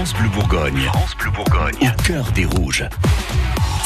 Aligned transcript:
France 0.00 0.14
Bleu 0.14 0.30
Bourgogne. 0.30 0.80
France 0.94 1.14
Bleu 1.18 1.30
Bourgogne. 1.30 1.76
Au 1.82 2.02
cœur 2.02 2.32
des 2.32 2.46
rouges. 2.46 2.88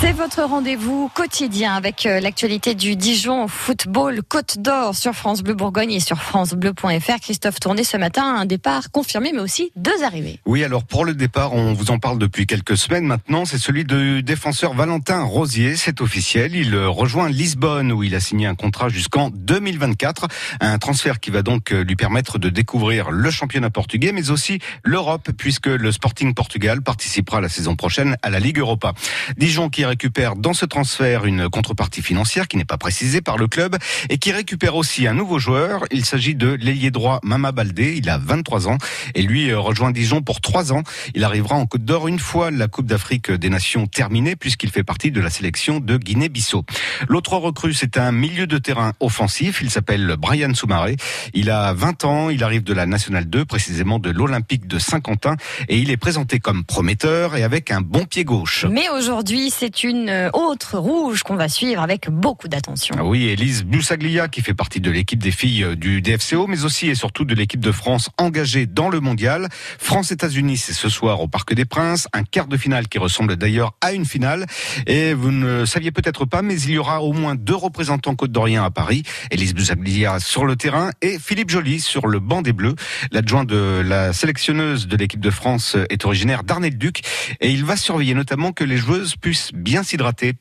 C'est 0.00 0.12
votre 0.12 0.44
rendez-vous 0.44 1.10
quotidien 1.12 1.74
avec 1.74 2.06
euh, 2.06 2.20
l'actualité 2.20 2.76
du 2.76 2.94
Dijon 2.94 3.48
Football 3.48 4.22
Côte 4.22 4.58
d'Or 4.60 4.94
sur 4.94 5.12
France 5.12 5.42
Bleu 5.42 5.54
Bourgogne 5.54 5.90
et 5.90 5.98
sur 5.98 6.22
francebleu.fr. 6.22 7.20
Christophe 7.20 7.58
Tourné 7.58 7.82
ce 7.82 7.96
matin, 7.96 8.22
un 8.22 8.44
départ 8.46 8.92
confirmé 8.92 9.32
mais 9.32 9.40
aussi 9.40 9.72
deux 9.74 10.04
arrivées. 10.04 10.38
Oui, 10.46 10.62
alors 10.62 10.84
pour 10.84 11.04
le 11.04 11.14
départ, 11.14 11.52
on 11.52 11.72
vous 11.72 11.90
en 11.90 11.98
parle 11.98 12.20
depuis 12.20 12.46
quelques 12.46 12.76
semaines 12.76 13.06
maintenant, 13.06 13.44
c'est 13.44 13.58
celui 13.58 13.84
du 13.84 14.22
défenseur 14.22 14.72
Valentin 14.72 15.24
Rosier, 15.24 15.74
c'est 15.74 16.00
officiel, 16.00 16.54
il 16.54 16.76
euh, 16.76 16.88
rejoint 16.88 17.28
Lisbonne 17.28 17.90
où 17.90 18.04
il 18.04 18.14
a 18.14 18.20
signé 18.20 18.46
un 18.46 18.54
contrat 18.54 18.88
jusqu'en 18.90 19.30
2024, 19.30 20.28
un 20.60 20.78
transfert 20.78 21.18
qui 21.18 21.30
va 21.30 21.42
donc 21.42 21.72
euh, 21.72 21.82
lui 21.82 21.96
permettre 21.96 22.38
de 22.38 22.50
découvrir 22.50 23.10
le 23.10 23.32
championnat 23.32 23.70
portugais 23.70 24.12
mais 24.12 24.30
aussi 24.30 24.60
l'Europe 24.84 25.30
puisque 25.36 25.66
le 25.66 25.90
Sporting 25.90 26.34
Portugal 26.34 26.82
participera 26.82 27.40
la 27.40 27.48
saison 27.48 27.74
prochaine 27.74 28.16
à 28.22 28.30
la 28.30 28.38
Ligue 28.38 28.60
Europa. 28.60 28.92
Dijon 29.36 29.70
qui 29.70 29.87
récupère 29.88 30.36
dans 30.36 30.52
ce 30.52 30.64
transfert 30.64 31.26
une 31.26 31.48
contrepartie 31.48 32.02
financière 32.02 32.46
qui 32.46 32.56
n'est 32.56 32.64
pas 32.64 32.78
précisée 32.78 33.20
par 33.20 33.36
le 33.36 33.48
club 33.48 33.76
et 34.08 34.18
qui 34.18 34.32
récupère 34.32 34.76
aussi 34.76 35.06
un 35.06 35.14
nouveau 35.14 35.38
joueur. 35.38 35.84
Il 35.90 36.04
s'agit 36.04 36.34
de 36.34 36.48
l'ailier 36.48 36.90
droit 36.90 37.20
Mama 37.22 37.52
Baldé. 37.52 37.94
Il 37.96 38.08
a 38.08 38.18
23 38.18 38.68
ans 38.68 38.78
et 39.14 39.22
lui 39.22 39.50
euh, 39.50 39.58
rejoint 39.58 39.90
Dijon 39.90 40.22
pour 40.22 40.40
3 40.40 40.72
ans. 40.72 40.82
Il 41.14 41.24
arrivera 41.24 41.56
en 41.56 41.66
Côte 41.66 41.84
d'Or 41.84 42.08
une 42.08 42.18
fois 42.18 42.50
la 42.50 42.68
Coupe 42.68 42.86
d'Afrique 42.86 43.30
des 43.30 43.48
Nations 43.48 43.86
terminée 43.86 44.36
puisqu'il 44.36 44.70
fait 44.70 44.84
partie 44.84 45.10
de 45.10 45.20
la 45.20 45.30
sélection 45.30 45.80
de 45.80 45.96
Guinée-Bissau. 45.96 46.64
L'autre 47.08 47.36
recrue, 47.36 47.74
c'est 47.74 47.96
un 47.96 48.12
milieu 48.12 48.46
de 48.46 48.58
terrain 48.58 48.92
offensif. 49.00 49.60
Il 49.62 49.70
s'appelle 49.70 50.16
Brian 50.18 50.54
Soumaré. 50.54 50.96
Il 51.34 51.50
a 51.50 51.72
20 51.72 52.04
ans. 52.04 52.30
Il 52.30 52.44
arrive 52.44 52.62
de 52.62 52.72
la 52.72 52.86
Nationale 52.86 53.28
2, 53.28 53.44
précisément 53.44 53.98
de 53.98 54.10
l'Olympique 54.10 54.66
de 54.66 54.78
Saint-Quentin 54.78 55.36
et 55.68 55.78
il 55.78 55.90
est 55.90 55.96
présenté 55.96 56.38
comme 56.38 56.64
prometteur 56.64 57.36
et 57.36 57.42
avec 57.42 57.70
un 57.70 57.80
bon 57.80 58.04
pied 58.04 58.24
gauche. 58.24 58.66
Mais 58.70 58.88
aujourd'hui, 58.88 59.50
c'est 59.50 59.77
une 59.84 60.30
autre 60.32 60.78
rouge 60.78 61.22
qu'on 61.22 61.36
va 61.36 61.48
suivre 61.48 61.82
avec 61.82 62.10
beaucoup 62.10 62.48
d'attention. 62.48 62.94
Ah 62.98 63.04
oui, 63.04 63.28
Elise 63.28 63.64
Boussaglia 63.64 64.28
qui 64.28 64.42
fait 64.42 64.54
partie 64.54 64.80
de 64.80 64.90
l'équipe 64.90 65.22
des 65.22 65.30
filles 65.30 65.64
euh, 65.64 65.76
du 65.76 66.00
DFCO, 66.02 66.46
mais 66.46 66.64
aussi 66.64 66.88
et 66.88 66.94
surtout 66.94 67.24
de 67.24 67.34
l'équipe 67.34 67.60
de 67.60 67.72
France 67.72 68.10
engagée 68.18 68.66
dans 68.66 68.88
le 68.88 69.00
mondial. 69.00 69.48
France-États-Unis, 69.78 70.56
c'est 70.56 70.72
ce 70.72 70.88
soir 70.88 71.20
au 71.20 71.28
Parc 71.28 71.54
des 71.54 71.64
Princes, 71.64 72.08
un 72.12 72.24
quart 72.24 72.46
de 72.46 72.56
finale 72.56 72.88
qui 72.88 72.98
ressemble 72.98 73.36
d'ailleurs 73.36 73.74
à 73.80 73.92
une 73.92 74.04
finale. 74.04 74.46
Et 74.86 75.12
vous 75.14 75.30
ne 75.30 75.64
saviez 75.64 75.90
peut-être 75.90 76.24
pas, 76.24 76.42
mais 76.42 76.60
il 76.60 76.70
y 76.70 76.78
aura 76.78 77.02
au 77.02 77.12
moins 77.12 77.34
deux 77.34 77.54
représentants 77.54 78.14
côte 78.14 78.32
d'Orient 78.32 78.64
à 78.64 78.70
Paris. 78.70 79.02
Elise 79.30 79.54
Boussaglia 79.54 80.18
sur 80.20 80.44
le 80.44 80.56
terrain 80.56 80.90
et 81.02 81.18
Philippe 81.18 81.50
Joly 81.50 81.80
sur 81.80 82.06
le 82.06 82.20
banc 82.20 82.42
des 82.42 82.52
Bleus. 82.52 82.74
L'adjoint 83.12 83.44
de 83.44 83.82
la 83.84 84.12
sélectionneuse 84.12 84.88
de 84.88 84.96
l'équipe 84.96 85.20
de 85.20 85.30
France 85.30 85.76
est 85.90 86.04
originaire 86.04 86.42
d'Arnay-le-Duc 86.42 87.02
et 87.40 87.50
il 87.50 87.64
va 87.64 87.76
surveiller 87.76 88.14
notamment 88.14 88.52
que 88.52 88.64
les 88.64 88.76
joueuses 88.76 89.16
puissent 89.16 89.52
bien 89.52 89.67
s'hydrater 89.82 90.36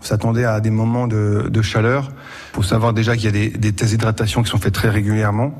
on 0.00 0.04
s'attendait 0.04 0.44
à 0.44 0.58
des 0.58 0.70
moments 0.70 1.06
de, 1.06 1.62
chaleur. 1.62 2.10
Il 2.52 2.56
faut 2.56 2.62
savoir 2.64 2.92
déjà 2.92 3.14
qu'il 3.14 3.26
y 3.26 3.28
a 3.28 3.30
des, 3.30 3.50
des 3.50 3.72
tests 3.72 3.92
d'hydratation 3.92 4.42
qui 4.42 4.50
sont 4.50 4.58
faits 4.58 4.74
très 4.74 4.88
régulièrement 4.88 5.56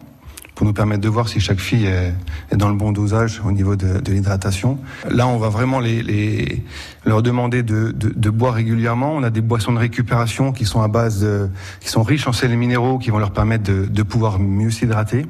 pour 0.54 0.66
nous 0.66 0.72
permettre 0.72 1.00
de 1.00 1.08
voir 1.08 1.28
si 1.28 1.40
chaque 1.40 1.60
fille 1.60 1.86
est, 1.86 2.56
dans 2.56 2.68
le 2.68 2.74
bon 2.74 2.92
dosage 2.92 3.40
au 3.44 3.52
niveau 3.52 3.76
de, 3.76 4.02
l'hydratation. 4.10 4.78
Là, 5.10 5.26
on 5.26 5.38
va 5.38 5.48
vraiment 5.48 5.80
leur 7.04 7.22
demander 7.22 7.62
de, 7.62 8.30
boire 8.30 8.54
régulièrement. 8.54 9.14
On 9.14 9.22
a 9.22 9.30
des 9.30 9.40
boissons 9.40 9.72
de 9.72 9.78
récupération 9.78 10.52
qui 10.52 10.64
sont 10.64 10.82
à 10.82 10.88
base 10.88 11.26
qui 11.80 11.88
sont 11.88 12.02
riches 12.02 12.26
en 12.26 12.32
sels 12.32 12.56
minéraux, 12.56 12.98
qui 12.98 13.10
vont 13.10 13.18
leur 13.18 13.32
permettre 13.32 13.64
de, 13.64 14.02
pouvoir 14.02 14.38
mieux 14.38 14.70
s'hydrater, 14.70 15.26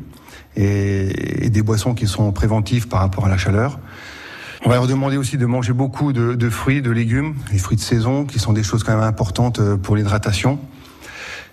et 0.57 1.51
des 1.51 1.63
boissons 1.63 1.95
qui 1.95 2.07
sont 2.07 2.33
préventives 2.33 2.89
par 2.89 3.01
rapport 3.01 3.27
à 3.27 3.29
la 3.29 3.39
chaleur. 3.39 3.79
On 4.65 4.69
va 4.69 4.77
leur 4.77 4.87
demander 4.87 5.17
aussi 5.17 5.39
de 5.39 5.47
manger 5.47 5.73
beaucoup 5.73 6.13
de, 6.13 6.35
de, 6.35 6.51
fruits, 6.51 6.83
de 6.83 6.91
légumes, 6.93 7.35
les 7.51 7.59
fruits 7.59 7.77
de 7.77 7.83
saison, 7.83 8.25
qui 8.25 8.39
sont 8.39 8.53
des 8.53 8.63
choses 8.63 8.85
quand 8.85 8.93
même 8.93 9.03
importantes 9.03 9.59
euh, 9.59 9.77
pour 9.77 9.97
l'hydratation. 9.97 10.61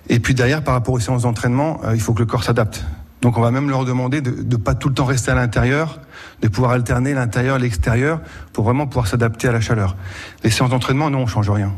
Et 0.09 0.19
puis 0.19 0.35
derrière, 0.35 0.63
par 0.63 0.75
rapport 0.75 0.93
aux 0.93 0.99
séances 0.99 1.23
d'entraînement, 1.23 1.81
euh, 1.83 1.95
il 1.95 2.01
faut 2.01 2.13
que 2.13 2.19
le 2.19 2.27
corps 2.27 2.43
s'adapte. 2.43 2.85
Donc 3.21 3.35
on 3.37 3.41
va 3.41 3.49
même 3.49 3.67
leur 3.67 3.83
demander 3.83 4.21
de 4.21 4.31
ne 4.31 4.55
pas 4.57 4.75
tout 4.75 4.89
le 4.89 4.93
temps 4.93 5.05
rester 5.05 5.31
à 5.31 5.35
l'intérieur, 5.35 5.99
de 6.41 6.47
pouvoir 6.47 6.71
alterner 6.71 7.15
l'intérieur 7.15 7.57
et 7.57 7.59
l'extérieur 7.59 8.21
pour 8.53 8.63
vraiment 8.63 8.85
pouvoir 8.85 9.07
s'adapter 9.07 9.47
à 9.47 9.51
la 9.51 9.59
chaleur. 9.59 9.95
Les 10.43 10.51
séances 10.51 10.69
d'entraînement, 10.69 11.09
non, 11.09 11.23
on 11.23 11.27
change 11.27 11.49
rien. 11.49 11.73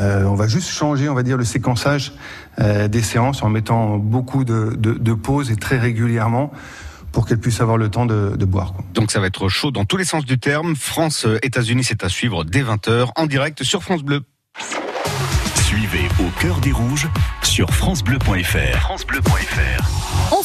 Euh, 0.00 0.24
on 0.24 0.34
va 0.34 0.48
juste 0.48 0.68
changer, 0.68 1.08
on 1.08 1.14
va 1.14 1.22
dire, 1.22 1.36
le 1.36 1.44
séquençage 1.44 2.12
euh, 2.60 2.88
des 2.88 3.02
séances 3.02 3.42
en 3.44 3.48
mettant 3.48 3.98
beaucoup 3.98 4.44
de, 4.44 4.74
de, 4.76 4.94
de 4.94 5.14
pauses 5.14 5.50
et 5.52 5.56
très 5.56 5.78
régulièrement 5.78 6.50
pour 7.12 7.26
qu'elle 7.26 7.38
puisse 7.38 7.60
avoir 7.60 7.76
le 7.76 7.88
temps 7.88 8.06
de, 8.06 8.34
de 8.36 8.44
boire. 8.44 8.72
Quoi. 8.72 8.84
Donc 8.94 9.10
ça 9.10 9.20
va 9.20 9.26
être 9.26 9.48
chaud 9.48 9.70
dans 9.70 9.84
tous 9.84 9.96
les 9.96 10.04
sens 10.04 10.24
du 10.24 10.38
terme. 10.38 10.74
France-États-Unis, 10.76 11.84
c'est 11.84 12.04
à 12.04 12.08
suivre 12.08 12.44
dès 12.44 12.62
20h 12.62 13.10
en 13.16 13.26
direct 13.26 13.62
sur 13.62 13.82
France 13.82 14.02
Bleu. 14.02 14.22
Suivez 15.54 16.08
au 16.20 16.28
cœur 16.40 16.58
des 16.60 16.72
rouges 16.72 17.08
sur 17.42 17.70
francebleu.fr. 17.70 18.78
francebleu.fr. 18.80 20.32